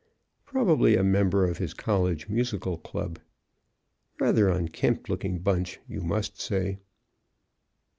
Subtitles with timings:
[0.47, 3.19] Probably a member of his college musical club.
[4.19, 6.79] Rather unkempt looking bunch, you must say.